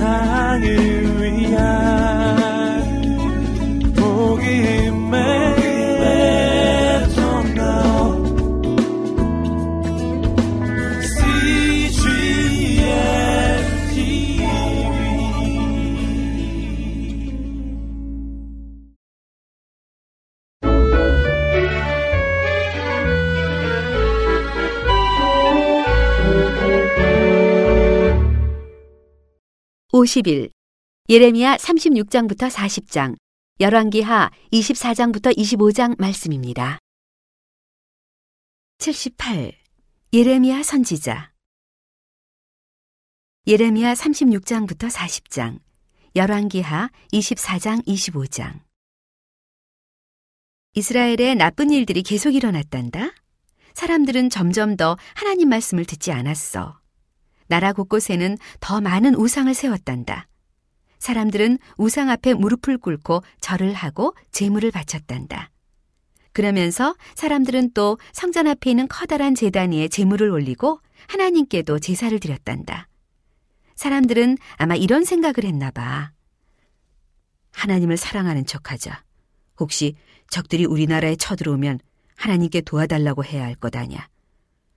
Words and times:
세상을 0.00 0.89
(50일) 30.00 30.50
예레미야 31.10 31.56
(36장부터 31.56 32.50
40장) 32.50 33.16
열왕기하 33.60 34.30
(24장부터 34.50 35.36
25장) 35.36 35.94
말씀입니다. 35.98 36.78
(78) 38.78 39.52
예레미야 40.14 40.62
선지자 40.62 41.32
예레미야 43.46 43.92
(36장부터 43.92 44.90
40장) 44.90 45.60
열왕기하 46.16 46.88
(24장 47.12 47.84
25장) 47.86 48.60
이스라엘에 50.72 51.34
나쁜 51.34 51.70
일들이 51.70 52.02
계속 52.02 52.34
일어났단다. 52.34 53.10
사람들은 53.74 54.30
점점 54.30 54.78
더 54.78 54.96
하나님 55.14 55.50
말씀을 55.50 55.84
듣지 55.84 56.10
않았어. 56.10 56.79
나라 57.50 57.72
곳곳에는 57.72 58.38
더 58.60 58.80
많은 58.80 59.16
우상을 59.16 59.52
세웠단다. 59.52 60.28
사람들은 61.00 61.58
우상 61.78 62.08
앞에 62.08 62.32
무릎을 62.34 62.78
꿇고 62.78 63.24
절을 63.40 63.74
하고 63.74 64.14
제물을 64.30 64.70
바쳤단다. 64.70 65.50
그러면서 66.32 66.94
사람들은 67.16 67.72
또 67.74 67.98
성전 68.12 68.46
앞에 68.46 68.70
있는 68.70 68.86
커다란 68.86 69.34
제단 69.34 69.72
위에 69.72 69.88
제물을 69.88 70.30
올리고 70.30 70.78
하나님께도 71.08 71.80
제사를 71.80 72.16
드렸단다. 72.20 72.86
사람들은 73.74 74.38
아마 74.54 74.76
이런 74.76 75.04
생각을 75.04 75.42
했나 75.42 75.72
봐. 75.72 76.12
하나님을 77.50 77.96
사랑하는 77.96 78.46
척하자. 78.46 79.02
혹시 79.58 79.96
적들이 80.28 80.66
우리나라에 80.66 81.16
쳐들어오면 81.16 81.80
하나님께 82.16 82.60
도와달라고 82.60 83.24
해야 83.24 83.44
할 83.44 83.56
것 83.56 83.74
아냐. 83.74 84.08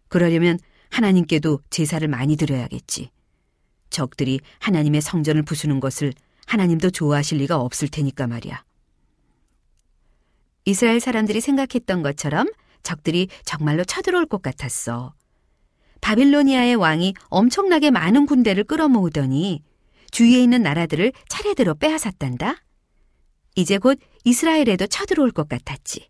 그러려면 0.08 0.58
하나님께도 0.94 1.60
제사를 1.70 2.08
많이 2.08 2.36
드려야겠지. 2.36 3.10
적들이 3.90 4.40
하나님의 4.60 5.02
성전을 5.02 5.44
부수는 5.44 5.80
것을 5.80 6.14
하나님도 6.46 6.92
좋아하실 6.92 7.40
리가 7.40 7.60
없을 7.60 7.88
테니까 7.88 8.28
말이야. 8.28 8.64
이스라엘 10.66 11.00
사람들이 11.00 11.42
생각했던 11.42 12.04
것처럼 12.04 12.48
적들이 12.84 13.28
정말로 13.44 13.84
쳐들어올 13.84 14.26
것 14.28 14.42
같았어. 14.42 15.14
바빌로니아의 16.02 16.76
왕이 16.76 17.14
엄청나게 17.30 17.92
많은 17.92 18.26
군대를 18.26 18.66
끌어모으더니 18.66 19.64
주위에 20.12 20.44
있는 20.44 20.62
나라들을 20.62 21.12
차례대로 21.28 21.76
빼앗았단다. 21.76 22.58
이제 23.56 23.78
곧 23.78 24.00
이스라엘에도 24.26 24.88
쳐들어올 24.88 25.32
것 25.32 25.48
같았지. 25.48 26.10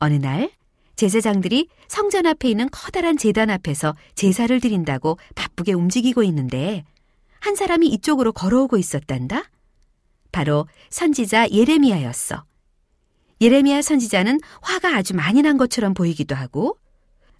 어느 0.00 0.14
날 0.14 0.50
제사장들이 0.98 1.68
성전 1.86 2.26
앞에 2.26 2.50
있는 2.50 2.68
커다란 2.70 3.16
제단 3.16 3.50
앞에서 3.50 3.94
제사를 4.16 4.60
드린다고 4.60 5.16
바쁘게 5.36 5.72
움직이고 5.72 6.24
있는데 6.24 6.84
한 7.38 7.54
사람이 7.54 7.86
이쪽으로 7.86 8.32
걸어오고 8.32 8.76
있었단다. 8.78 9.44
바로 10.32 10.66
선지자 10.90 11.50
예레미야였어. 11.52 12.42
예레미야 13.40 13.80
선지자는 13.80 14.40
화가 14.60 14.96
아주 14.96 15.14
많이 15.14 15.40
난 15.40 15.56
것처럼 15.56 15.94
보이기도 15.94 16.34
하고 16.34 16.76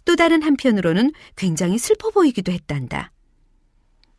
또 0.05 0.15
다른 0.15 0.41
한편으로는 0.43 1.11
굉장히 1.35 1.79
슬퍼 1.79 2.11
보이기도 2.11 2.53
했단다. 2.53 3.11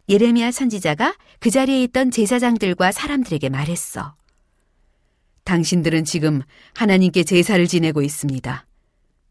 예레미야 0.10 0.52
선지자가 0.52 1.16
그 1.40 1.50
자리에 1.50 1.82
있던 1.84 2.12
제사장들과 2.12 2.92
사람들에게 2.92 3.48
말했어. 3.48 4.16
당신들은 5.46 6.04
지금 6.04 6.42
하나님께 6.76 7.24
제사를 7.24 7.66
지내고 7.66 8.02
있습니다. 8.02 8.66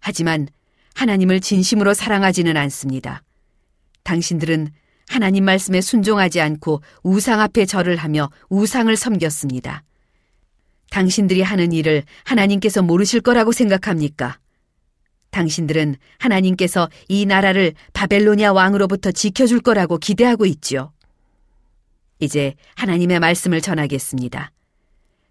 하지만 0.08 0.48
하나님을 0.94 1.40
진심으로 1.40 1.92
사랑하지는 1.92 2.56
않습니다. 2.56 3.22
당신들은 4.04 4.70
하나님 5.06 5.44
말씀에 5.44 5.82
순종하지 5.82 6.40
않고 6.40 6.80
우상 7.02 7.42
앞에 7.42 7.66
절을 7.66 7.96
하며 7.96 8.30
우상을 8.48 8.96
섬겼습니다. 8.96 9.82
당신들이 10.90 11.42
하는 11.42 11.72
일을 11.72 12.04
하나님께서 12.24 12.80
모르실 12.80 13.20
거라고 13.20 13.52
생각합니까? 13.52 14.38
당신들은 15.28 15.96
하나님께서 16.16 16.88
이 17.08 17.26
나라를 17.26 17.74
바벨로니아 17.92 18.54
왕으로부터 18.54 19.12
지켜줄 19.12 19.60
거라고 19.60 19.98
기대하고 19.98 20.46
있지요. 20.46 20.90
이제 22.18 22.54
하나님의 22.76 23.20
말씀을 23.20 23.60
전하겠습니다. 23.60 24.52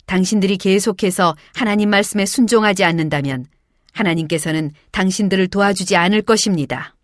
당신들이 0.05 0.59
계속해서 0.59 1.35
하나님 1.55 1.89
말씀에 1.89 2.27
순종하지 2.27 2.83
않는다면 2.83 3.47
하나님께서는 3.93 4.71
당신들을 4.91 5.47
도와주지 5.47 5.95
않을 5.95 6.21
것입니다. 6.21 6.95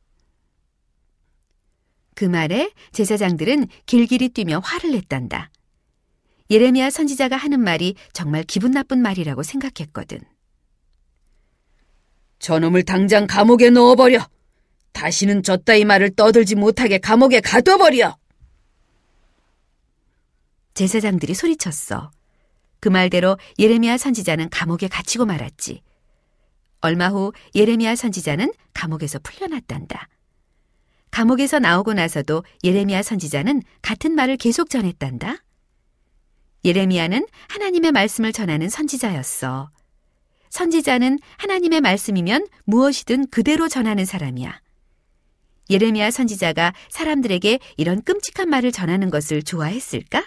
그 2.16 2.26
말에 2.26 2.72
제사장들은 2.92 3.68
길길이 3.86 4.30
뛰며 4.30 4.60
화를 4.60 4.92
냈단다. 4.92 5.50
예레미야 6.50 6.90
선지자가 6.90 7.36
하는 7.36 7.60
말이 7.62 7.96
정말 8.12 8.44
기분 8.44 8.72
나쁜 8.72 9.02
말이라고 9.02 9.44
생각했거든. 9.44 10.20
저놈을 12.40 12.84
당장 12.84 13.26
감옥에 13.26 13.70
넣어버려. 13.70 14.28
다시는 14.92 15.44
저 15.44 15.58
따위 15.58 15.86
말을 15.86 16.16
떠들지 16.16 16.56
못하게 16.56 17.00
감옥에 17.00 17.40
가둬버려. 17.40 18.18
제사장들이 20.74 21.34
소리쳤어. 21.34 22.12
그 22.80 22.90
말대로 22.90 23.38
예레미야 23.58 23.98
선지자는 23.98 24.50
감옥에 24.50 24.88
갇히고 24.88 25.26
말았지. 25.26 25.82
얼마 26.84 27.08
후 27.08 27.32
예레미야 27.56 27.96
선지자는 27.96 28.52
감옥에서 28.74 29.18
풀려났단다. 29.20 30.10
감옥에서 31.12 31.58
나오고 31.58 31.94
나서도 31.94 32.44
예레미야 32.62 33.04
선지자는 33.04 33.62
같은 33.82 34.14
말을 34.16 34.36
계속 34.36 34.70
전했단다. 34.70 35.38
예레미야는 36.66 37.26
하나님의 37.48 37.94
말씀을 37.94 38.34
전하는 38.34 38.68
선지자였어. 38.68 39.72
선지자는 40.50 41.20
하나님의 41.38 41.80
말씀이면 41.80 42.48
무엇이든 42.66 43.30
그대로 43.30 43.70
전하는 43.70 44.04
사람이야. 44.04 44.62
예레미야 45.70 46.12
선지자가 46.12 46.74
사람들에게 46.90 47.60
이런 47.78 48.02
끔찍한 48.02 48.50
말을 48.50 48.74
전하는 48.74 49.10
것을 49.10 49.42
좋아했을까? 49.42 50.26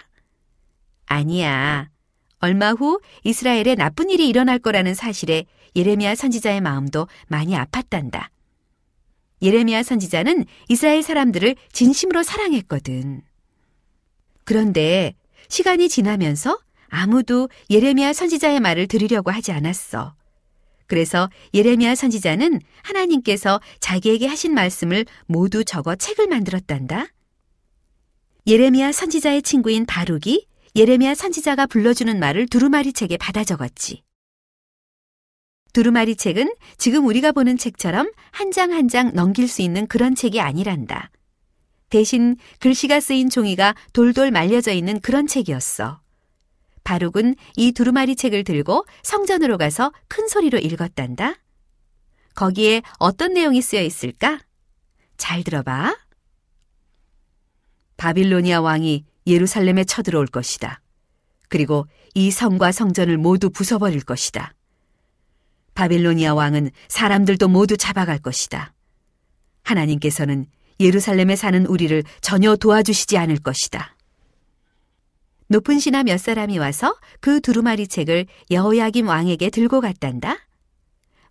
아니야. 1.05 1.91
얼마 2.39 2.71
후 2.71 2.99
이스라엘에 3.23 3.75
나쁜 3.75 4.09
일이 4.09 4.27
일어날 4.27 4.57
거라는 4.57 4.95
사실에 4.95 5.45
예레미야 5.77 6.15
선지자의 6.15 6.59
마음도 6.59 7.07
많이 7.27 7.53
아팠단다. 7.53 8.29
예레미야 9.43 9.83
선지자는 9.83 10.45
이스라엘 10.67 11.03
사람들을 11.03 11.55
진심으로 11.71 12.23
사랑했거든. 12.23 13.21
그런데 14.43 15.13
시간이 15.49 15.87
지나면서 15.87 16.59
아무도 16.89 17.49
예레미야 17.69 18.13
선지자의 18.13 18.59
말을 18.59 18.87
들으려고 18.87 19.29
하지 19.29 19.51
않았어. 19.51 20.15
그래서 20.87 21.29
예레미야 21.53 21.93
선지자는 21.93 22.59
하나님께서 22.81 23.61
자기에게 23.79 24.25
하신 24.25 24.53
말씀을 24.55 25.05
모두 25.27 25.63
적어 25.63 25.95
책을 25.95 26.27
만들었단다. 26.27 27.07
예레미야 28.47 28.93
선지자의 28.93 29.43
친구인 29.43 29.85
바룩이 29.85 30.47
예레미야 30.75 31.13
선지자가 31.13 31.67
불러주는 31.67 32.17
말을 32.17 32.47
두루마리 32.47 32.93
책에 32.93 33.17
받아 33.17 33.43
적었지. 33.43 34.06
두루마리 35.77 36.15
책은 36.15 36.55
지금 36.79 37.05
우리가 37.05 37.31
보는 37.33 37.55
책처럼 37.55 38.11
한 38.31 38.49
장 38.49 38.71
한 38.73 38.87
장 38.89 39.13
넘길 39.13 39.47
수 39.47 39.61
있는 39.61 39.85
그런 39.85 40.15
책이 40.15 40.41
아니란다. 40.41 41.11
대신 41.91 42.35
글씨가 42.61 42.99
쓰인 42.99 43.29
종이가 43.29 43.75
돌돌 43.93 44.31
말려져 44.31 44.71
있는 44.71 44.99
그런 45.01 45.27
책이었어. 45.27 46.01
바룩은 46.83 47.35
이 47.57 47.73
두루마리 47.73 48.15
책을 48.15 48.43
들고 48.43 48.87
성전으로 49.03 49.59
가서 49.59 49.91
큰 50.07 50.27
소리로 50.27 50.57
읽었단다. 50.57 51.35
거기에 52.33 52.81
어떤 52.97 53.35
내용이 53.35 53.61
쓰여 53.61 53.83
있을까? 53.83 54.39
잘 55.15 55.43
들어봐. 55.43 55.95
바빌로니아 57.97 58.61
왕이 58.61 59.05
예루살렘에 59.27 59.83
쳐들어올 59.83 60.25
것이다. 60.25 60.81
그리고 61.49 61.85
이 62.15 62.31
성과 62.31 62.71
성전을 62.71 63.19
모두 63.19 63.51
부숴버릴 63.51 64.03
것이다. 64.07 64.55
바빌로니아 65.77 66.33
왕은 66.33 66.71
사람들도 66.87 67.49
모두 67.49 67.77
잡아갈 67.77 68.17
것이다. 68.17 68.73
하나님께서는 69.61 70.47
예루살렘에 70.79 71.35
사는 71.35 71.67
우리를 71.67 72.03
전혀 72.19 72.55
도와주시지 72.55 73.15
않을 73.15 73.37
것이다. 73.37 73.95
높은 75.49 75.77
신하 75.77 76.01
몇 76.01 76.19
사람이 76.19 76.57
와서 76.57 76.97
그 77.19 77.41
두루마리 77.41 77.87
책을 77.87 78.25
여호야김 78.49 79.07
왕에게 79.07 79.51
들고 79.51 79.81
갔단다. 79.81 80.39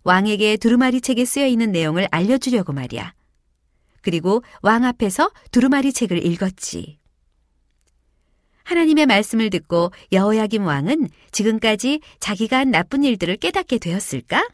왕에게 0.03 0.55
두루마리 0.55 1.01
책에 1.01 1.25
쓰여 1.25 1.45
있는 1.45 1.73
내용을 1.73 2.07
알려주려고 2.09 2.71
말이야. 2.71 3.13
그리고 4.01 4.43
왕 4.61 4.85
앞에서 4.85 5.29
두루마리 5.51 5.91
책을 5.91 6.25
읽었지. 6.25 6.99
하나님의 8.67 9.05
말씀을 9.05 9.49
듣고 9.49 9.91
여호야김 10.11 10.65
왕은 10.65 11.07
지금까지 11.31 12.01
자기가 12.19 12.57
한 12.57 12.69
나쁜 12.69 13.01
일들을 13.05 13.37
깨닫게 13.37 13.77
되었을까? 13.77 14.45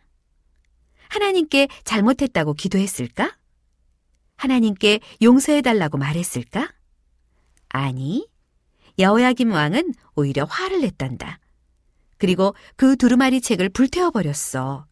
하나님께 1.10 1.68
잘못했다고 1.84 2.54
기도했을까? 2.54 3.36
하나님께 4.36 5.00
용서해달라고 5.24 5.98
말했을까? 5.98 6.72
아니, 7.70 8.28
여호야김 9.00 9.52
왕은 9.52 9.96
오히려 10.14 10.44
화를 10.44 10.82
냈단다. 10.82 11.40
그리고 12.20 12.54
그 12.76 12.96
두루마리 12.96 13.42
책을 13.42 13.70
불태워버렸어. 13.70 14.86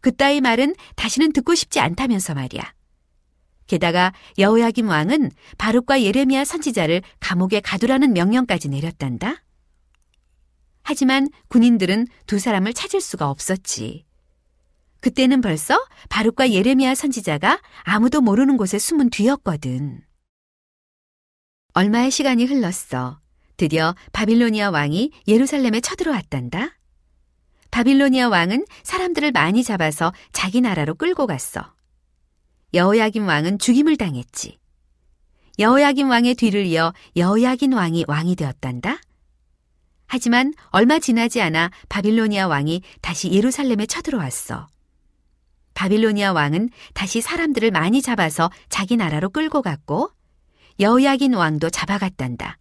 그따위 0.00 0.40
말은 0.40 0.76
다시는 0.96 1.34
듣고 1.34 1.54
싶지 1.54 1.78
않다면서 1.78 2.32
말이야. 2.32 2.72
게다가 3.70 4.12
여호야김 4.36 4.88
왕은 4.88 5.30
바룩과 5.56 6.02
예레미야 6.02 6.44
선지자를 6.44 7.02
감옥에 7.20 7.60
가두라는 7.60 8.12
명령까지 8.12 8.68
내렸단다. 8.68 9.44
하지만 10.82 11.28
군인들은 11.46 12.08
두 12.26 12.40
사람을 12.40 12.74
찾을 12.74 13.00
수가 13.00 13.30
없었지. 13.30 14.04
그때는 15.00 15.40
벌써 15.40 15.80
바룩과 16.08 16.50
예레미야 16.50 16.96
선지자가 16.96 17.62
아무도 17.84 18.20
모르는 18.20 18.56
곳에 18.56 18.76
숨은 18.80 19.10
뒤였거든. 19.10 20.02
얼마의 21.72 22.10
시간이 22.10 22.46
흘렀어. 22.46 23.20
드디어 23.56 23.94
바빌로니아 24.12 24.70
왕이 24.70 25.12
예루살렘에 25.28 25.80
쳐들어왔단다. 25.80 26.76
바빌로니아 27.70 28.30
왕은 28.30 28.66
사람들을 28.82 29.30
많이 29.30 29.62
잡아서 29.62 30.12
자기 30.32 30.60
나라로 30.60 30.96
끌고 30.96 31.28
갔어. 31.28 31.72
여호야김 32.72 33.26
왕은 33.26 33.58
죽임을 33.58 33.96
당했지. 33.96 34.58
여호야김 35.58 36.08
왕의 36.08 36.36
뒤를 36.36 36.66
이어 36.66 36.92
여호야긴 37.16 37.72
왕이 37.72 38.04
왕이 38.06 38.36
되었단다. 38.36 39.00
하지만 40.06 40.54
얼마 40.70 40.98
지나지 40.98 41.40
않아 41.40 41.70
바빌로니아 41.88 42.46
왕이 42.46 42.82
다시 43.00 43.30
예루살렘에 43.32 43.86
쳐들어왔어. 43.86 44.68
바빌로니아 45.74 46.32
왕은 46.32 46.70
다시 46.94 47.20
사람들을 47.20 47.70
많이 47.72 48.02
잡아서 48.02 48.50
자기 48.68 48.96
나라로 48.96 49.30
끌고 49.30 49.62
갔고 49.62 50.10
여호야긴 50.78 51.34
왕도 51.34 51.70
잡아갔단다. 51.70 52.56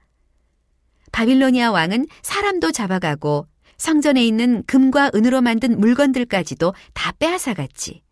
바빌로니아 1.11 1.71
왕은 1.71 2.07
사람도 2.21 2.71
잡아가고 2.71 3.47
성전에 3.77 4.25
있는 4.25 4.63
금과 4.65 5.11
은으로 5.15 5.41
만든 5.41 5.79
물건들까지도 5.79 6.73
다 6.93 7.11
빼앗아갔지. 7.13 8.03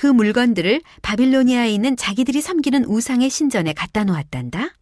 그 0.00 0.06
물건들을 0.06 0.80
바빌로니아에 1.02 1.70
있는 1.70 1.94
자기들이 1.94 2.40
섬기는 2.40 2.86
우상의 2.86 3.28
신전에 3.28 3.74
갖다 3.74 4.02
놓았단다. 4.02 4.74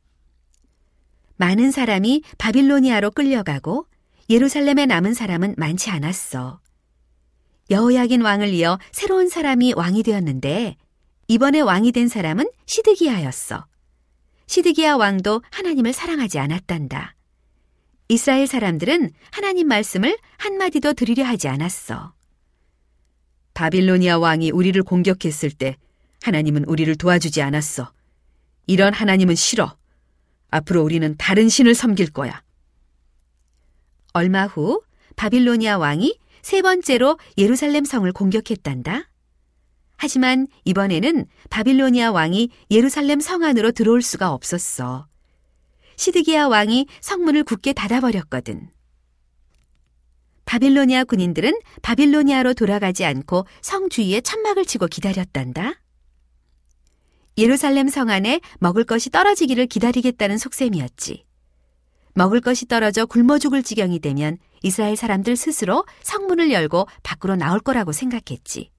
많은 1.38 1.72
사람이 1.72 2.22
바빌로니아로 2.38 3.10
끌려가고 3.10 3.88
예루살렘에 4.30 4.86
남은 4.86 5.14
사람은 5.14 5.56
많지 5.58 5.90
않았어. 5.90 6.60
여호야긴 7.68 8.22
왕을 8.22 8.50
이어 8.50 8.78
새로운 8.92 9.28
사람이 9.28 9.72
왕이 9.74 10.04
되었는데 10.04 10.76
이번에 11.26 11.62
왕이 11.62 11.90
된 11.90 12.06
사람은 12.06 12.48
시드기야였어. 12.66 13.66
시드기야 14.46 14.94
왕도 14.94 15.42
하나님을 15.50 15.92
사랑하지 15.94 16.38
않았단다. 16.38 17.16
이스라엘 18.08 18.46
사람들은 18.46 19.10
하나님 19.32 19.66
말씀을 19.66 20.16
한마디도 20.36 20.92
들으려 20.92 21.24
하지 21.24 21.48
않았어. 21.48 22.14
바빌로니아 23.58 24.18
왕이 24.18 24.52
우리를 24.52 24.80
공격했을 24.84 25.50
때 25.50 25.76
하나님은 26.22 26.66
우리를 26.66 26.94
도와주지 26.94 27.42
않았어. 27.42 27.92
이런 28.68 28.94
하나님은 28.94 29.34
싫어. 29.34 29.76
앞으로 30.50 30.84
우리는 30.84 31.16
다른 31.18 31.48
신을 31.48 31.74
섬길 31.74 32.12
거야. 32.12 32.40
얼마 34.12 34.46
후 34.46 34.84
바빌로니아 35.16 35.78
왕이 35.78 36.20
세 36.40 36.62
번째로 36.62 37.18
예루살렘 37.36 37.84
성을 37.84 38.10
공격했단다. 38.12 39.10
하지만 39.96 40.46
이번에는 40.64 41.26
바빌로니아 41.50 42.12
왕이 42.12 42.50
예루살렘 42.70 43.18
성 43.18 43.42
안으로 43.42 43.72
들어올 43.72 44.02
수가 44.02 44.32
없었어. 44.32 45.08
시드기야 45.96 46.46
왕이 46.46 46.86
성문을 47.00 47.42
굳게 47.42 47.72
닫아버렸거든. 47.72 48.70
바빌로니아 50.48 51.04
군인들은 51.04 51.52
바빌로니아로 51.82 52.54
돌아가지 52.54 53.04
않고 53.04 53.44
성 53.60 53.90
주위에 53.90 54.22
천막을 54.22 54.64
치고 54.64 54.86
기다렸단다. 54.86 55.74
예루살렘 57.36 57.88
성 57.88 58.08
안에 58.08 58.40
먹을 58.58 58.84
것이 58.84 59.10
떨어지기를 59.10 59.66
기다리겠다는 59.66 60.38
속셈이었지. 60.38 61.26
먹을 62.14 62.40
것이 62.40 62.66
떨어져 62.66 63.04
굶어 63.04 63.38
죽을 63.38 63.62
지경이 63.62 63.98
되면 63.98 64.38
이스라엘 64.62 64.96
사람들 64.96 65.36
스스로 65.36 65.84
성문을 66.02 66.50
열고 66.50 66.88
밖으로 67.02 67.36
나올 67.36 67.60
거라고 67.60 67.92
생각했지. 67.92 68.70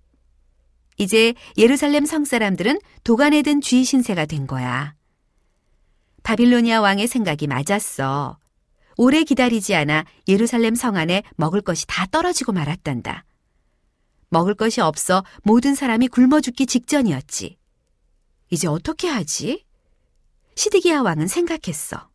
이제 0.97 1.35
예루살렘 1.55 2.03
성 2.05 2.25
사람들은 2.25 2.79
도간에 3.03 3.43
든쥐 3.43 3.83
신세가 3.83 4.25
된 4.25 4.47
거야. 4.47 4.95
바빌로니아 6.23 6.81
왕의 6.81 7.05
생각이 7.05 7.45
맞았어. 7.45 8.39
오래 9.01 9.23
기다리지 9.23 9.75
않아 9.75 10.03
예루살렘 10.27 10.75
성 10.75 10.97
안에 10.97 11.23
먹을 11.37 11.61
것이 11.61 11.87
다 11.87 12.05
떨어지고 12.05 12.51
말았단다. 12.51 13.23
먹을 14.27 14.53
것이 14.53 14.81
없어 14.81 15.23
모든 15.41 15.73
사람이 15.73 16.09
굶어 16.09 16.41
죽기 16.41 16.65
직전이었지. 16.65 17.57
이제 18.49 18.67
어떻게 18.67 19.07
하지? 19.07 19.63
시드기야 20.57 20.99
왕은 20.99 21.27
생각했어. 21.29 22.09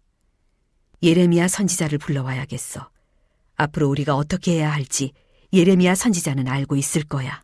예레미야 1.02 1.48
선지자를 1.48 1.96
불러와야겠어. 1.96 2.90
앞으로 3.56 3.88
우리가 3.88 4.14
어떻게 4.14 4.52
해야 4.52 4.70
할지 4.70 5.12
예레미야 5.54 5.94
선지자는 5.94 6.48
알고 6.48 6.76
있을 6.76 7.02
거야. 7.04 7.42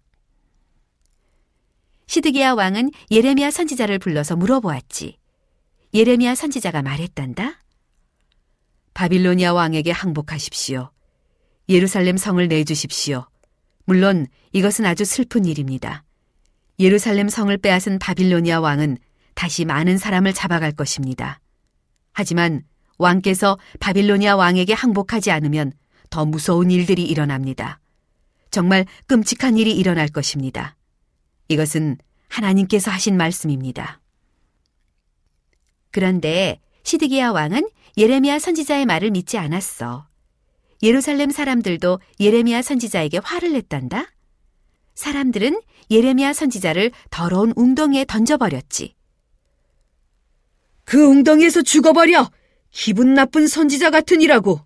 시드기야 2.08 2.52
왕은 2.52 2.90
예레미야 3.10 3.50
선지자를 3.50 4.00
불러서 4.00 4.36
물어보았지. 4.36 5.16
예레미야 5.94 6.34
선지자가 6.34 6.82
말했단다. 6.82 7.58
바빌로니아 8.94 9.52
왕에게 9.52 9.90
항복하십시오. 9.90 10.90
예루살렘 11.68 12.16
성을 12.16 12.46
내주십시오. 12.46 13.26
물론 13.84 14.26
이것은 14.52 14.86
아주 14.86 15.04
슬픈 15.04 15.44
일입니다. 15.44 16.04
예루살렘 16.78 17.28
성을 17.28 17.56
빼앗은 17.56 17.98
바빌로니아 17.98 18.60
왕은 18.60 18.98
다시 19.34 19.64
많은 19.64 19.98
사람을 19.98 20.32
잡아갈 20.32 20.72
것입니다. 20.72 21.40
하지만 22.12 22.62
왕께서 22.98 23.58
바빌로니아 23.80 24.36
왕에게 24.36 24.72
항복하지 24.74 25.30
않으면 25.30 25.72
더 26.10 26.26
무서운 26.26 26.70
일들이 26.70 27.04
일어납니다. 27.04 27.80
정말 28.50 28.84
끔찍한 29.06 29.56
일이 29.56 29.72
일어날 29.76 30.08
것입니다. 30.08 30.76
이것은 31.48 31.98
하나님께서 32.28 32.90
하신 32.90 33.16
말씀입니다. 33.16 34.00
그런데 35.90 36.60
시드기야 36.82 37.30
왕은 37.30 37.68
예레미야 37.96 38.38
선지자의 38.38 38.86
말을 38.86 39.10
믿지 39.10 39.38
않았어. 39.38 40.08
예루살렘 40.82 41.30
사람들도 41.30 42.00
예레미야 42.18 42.62
선지자에게 42.62 43.18
화를 43.22 43.52
냈단다. 43.52 44.12
사람들은 44.94 45.60
예레미야 45.90 46.32
선지자를 46.32 46.92
더러운 47.10 47.52
웅덩이에 47.56 48.04
던져버렸지. 48.06 48.94
그 50.84 51.04
웅덩이에서 51.06 51.62
죽어버려! 51.62 52.30
기분 52.70 53.14
나쁜 53.14 53.46
선지자 53.46 53.90
같으니라고! 53.90 54.60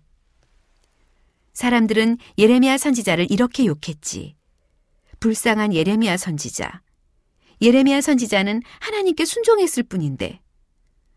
사람들은 1.53 2.17
예레미야 2.37 2.77
선지자를 2.77 3.31
이렇게 3.31 3.65
욕했지. 3.65 4.35
불쌍한 5.19 5.73
예레미야 5.73 6.17
선지자. 6.17 6.81
예레미야 7.61 8.01
선지자는 8.01 8.61
하나님께 8.79 9.23
순종했을 9.25 9.83
뿐인데 9.83 10.41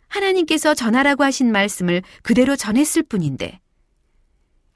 하나님께서 0.08 0.74
전하라고 0.74 1.24
하신 1.24 1.52
말씀을 1.52 2.02
그대로 2.22 2.56
전했을 2.56 3.02
뿐인데 3.02 3.60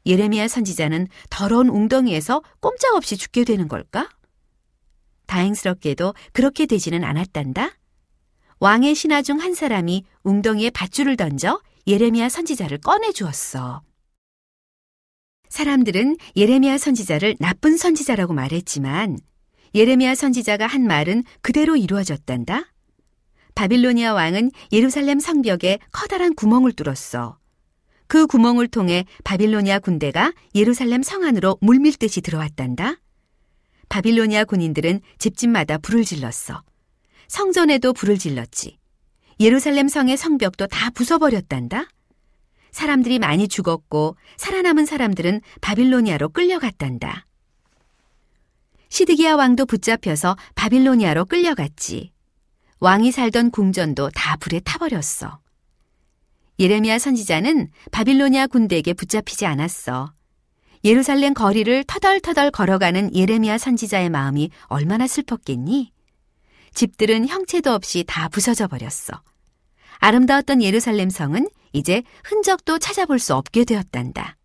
예레미야 0.06 0.48
선지자는 0.48 1.08
더러운 1.30 1.68
웅덩이에서 1.68 2.42
꼼짝없이 2.60 3.16
죽게 3.16 3.44
되는 3.44 3.68
걸까? 3.68 4.08
다행스럽게도 5.26 6.14
그렇게 6.32 6.66
되지는 6.66 7.04
않았단다. 7.04 7.70
왕의 8.58 8.94
신하 8.94 9.22
중 9.22 9.38
한 9.40 9.54
사람이 9.54 10.04
웅덩이에 10.24 10.70
밧줄을 10.70 11.16
던져 11.16 11.60
예레미야 11.86 12.28
선지자를 12.28 12.78
꺼내 12.78 13.12
주었어. 13.12 13.82
사람들은 15.48 16.16
예레미야 16.36 16.78
선지자를 16.78 17.36
나쁜 17.38 17.76
선지자라고 17.76 18.32
말했지만 18.34 19.18
예레미야 19.74 20.14
선지자가 20.14 20.66
한 20.66 20.86
말은 20.86 21.24
그대로 21.40 21.76
그 28.06 28.26
구멍을 28.26 28.68
통해 28.68 29.06
바빌로니아 29.24 29.78
군대가 29.78 30.32
예루살렘 30.54 31.02
성 31.02 31.24
안으로 31.24 31.56
물밀듯이 31.60 32.20
들어왔단다. 32.20 32.96
바빌로니아 33.88 34.44
군인들은 34.44 35.00
집집마다 35.18 35.78
불을 35.78 36.04
질렀어. 36.04 36.62
성전에도 37.28 37.92
불을 37.92 38.18
질렀지. 38.18 38.78
예루살렘 39.40 39.88
성의 39.88 40.16
성벽도 40.16 40.66
다 40.66 40.90
부숴버렸단다. 40.90 41.88
사람들이 42.70 43.18
많이 43.18 43.48
죽었고 43.48 44.16
살아남은 44.36 44.86
사람들은 44.86 45.40
바빌로니아로 45.60 46.30
끌려갔단다. 46.30 47.26
시드기야 48.88 49.36
왕도 49.36 49.64
붙잡혀서 49.66 50.36
바빌로니아로 50.54 51.24
끌려갔지. 51.24 52.12
왕이 52.82 53.12
살던 53.12 53.52
궁전도 53.52 54.10
다 54.10 54.34
불에 54.34 54.58
타버렸어. 54.58 55.38
예레미야 56.58 56.98
선지자는 56.98 57.70
바빌로니아 57.92 58.48
군대에게 58.48 58.92
붙잡히지 58.94 59.46
않았어. 59.46 60.12
예루살렘 60.82 61.32
거리를 61.32 61.84
터덜터덜 61.84 62.50
걸어가는 62.50 63.14
예레미야 63.14 63.58
선지자의 63.58 64.10
마음이 64.10 64.50
얼마나 64.64 65.06
슬펐겠니? 65.06 65.92
집들은 66.74 67.28
형체도 67.28 67.70
없이 67.72 68.02
다 68.04 68.28
부서져 68.28 68.66
버렸어. 68.66 69.22
아름다웠던 69.98 70.60
예루살렘 70.60 71.08
성은 71.08 71.48
이제 71.72 72.02
흔적도 72.24 72.80
찾아볼 72.80 73.20
수 73.20 73.36
없게 73.36 73.64
되었단다. 73.64 74.36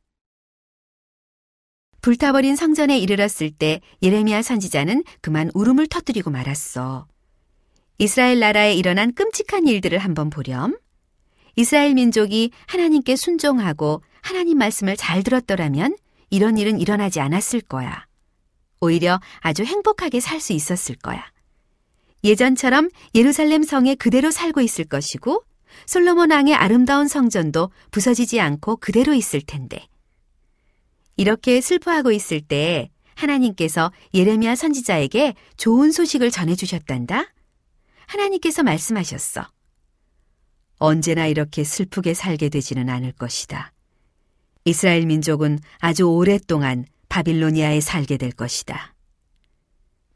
불타버린 2.02 2.56
성전에 2.56 3.00
이르렀을 3.00 3.50
때 3.50 3.82
예레미야 4.04 4.44
선지자는 4.44 5.06
그만 5.22 5.50
울음을 5.56 5.88
터뜨리고 5.88 6.30
말았어. 6.30 7.08
이스라엘 8.00 8.40
나라에 8.40 8.74
일어난 8.76 9.14
끔찍한 9.14 9.68
일들을 9.68 9.98
한번 9.98 10.30
보렴. 10.30 10.78
이스라엘 11.56 11.96
민족이 11.96 12.52
하나님께 12.68 13.16
순종하고 13.16 14.04
하나님 14.22 14.60
말씀을 14.60 14.96
잘 14.96 15.24
들었더라면 15.24 15.96
이런 16.30 16.58
일은 16.58 16.80
일어나지 16.80 17.20
않았을 17.20 17.62
거야. 17.62 18.06
오히려 18.80 19.20
아주 19.40 19.64
행복하게 19.64 20.20
살 20.20 20.40
수 20.40 20.54
있었을 20.54 20.96
거야. 20.96 21.26
예전처럼 22.24 22.90
예루살렘 23.16 23.64
성에 23.64 23.96
그대로 23.96 24.30
살고 24.30 24.62
있을 24.62 24.86
것이고 24.86 25.44
솔로몬 25.86 26.32
왕의 26.32 26.54
아름다운 26.54 27.08
성전도 27.08 27.72
부서지지 27.92 28.40
않고 28.40 28.78
그대로 28.78 29.14
있을 29.14 29.42
텐데. 29.42 29.88
이렇게 31.16 31.62
슬퍼하고 31.62 32.12
있을 32.12 32.42
때 32.42 32.90
하나님께서 33.16 33.92
예레미야 34.14 34.56
선지자에게 34.56 35.34
좋은 35.58 35.92
소식을 35.92 36.30
전해 36.30 36.56
주셨단다. 36.56 37.34
하나님께서 38.08 38.64
말씀하셨어. 38.64 39.48
언제나 40.80 41.28
이렇게 41.28 41.64
슬프게 41.64 42.14
살게 42.14 42.50
되지는 42.50 42.90
않을 42.90 43.12
것이다. 43.12 43.74
이스라엘 44.66 45.06
민족은 45.06 45.60
아주 45.80 46.04
오랫동안 46.04 46.86
바빌로니아에 47.10 47.82
살게 47.82 48.18
될 48.18 48.32
것이다. 48.32 48.94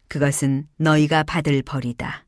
그것은 0.07 0.67
너희가 0.77 1.23
받을 1.23 1.61
벌이다. 1.63 2.25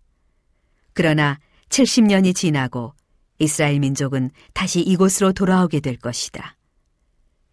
그러나 0.94 1.40
70년이 1.70 2.36
지나고 2.36 2.94
이스라엘 3.40 3.80
민족은 3.80 4.32
다시 4.54 4.82
이곳으로 4.82 5.34
돌아오게 5.34 5.80
될 5.80 5.98
것이다. 5.98 6.56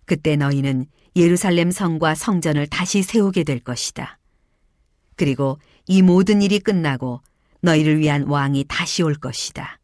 그때 0.04 0.36
너희는 0.36 0.86
예루살렘 1.16 1.70
성과 1.70 2.14
성전을 2.14 2.66
다시 2.68 3.02
세우게 3.02 3.44
될 3.44 3.60
것이다. 3.60 4.18
그리고 5.16 5.58
이 5.86 6.02
모든 6.02 6.42
일이 6.42 6.58
끝나고 6.60 7.20
너희를 7.62 7.98
위한 7.98 8.24
왕이 8.24 8.64
다시 8.68 9.02
올 9.02 9.14
것이다. 9.14 9.78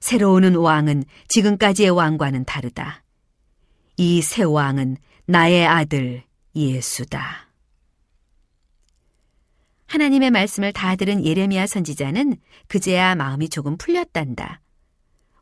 새로 0.00 0.32
오는 0.32 0.54
왕은 0.56 1.04
지금까지의 1.28 1.90
왕과는 1.90 2.44
다르다. 2.44 3.02
이 3.96 4.20
새 4.22 4.42
왕은 4.42 4.96
나의 5.26 5.66
아들 5.66 6.22
예수다. 6.54 7.46
하나님의 9.86 10.30
말씀을 10.30 10.72
다 10.72 10.96
들은 10.96 11.24
예레미야 11.24 11.66
선지자는 11.66 12.36
그제야 12.68 13.14
마음이 13.14 13.48
조금 13.48 13.76
풀렸단다. 13.76 14.60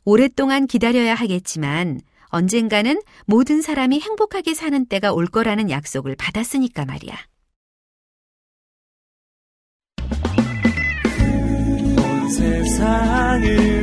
오랫동안 0.05 0.67
기다려야 0.67 1.15
하겠지만 1.15 2.01
언젠가는 2.27 3.01
모든 3.27 3.63
사람이 3.63 4.01
행복하게 4.01 4.55
사는 4.55 4.85
때가 4.87 5.13
올 5.13 5.27
거라는 5.27 5.71
약속을 5.71 6.17
받았으니까 6.17 6.85
말이야. 6.85 7.17
온 12.75 12.79
세상을 12.79 13.43
위한 13.43 13.74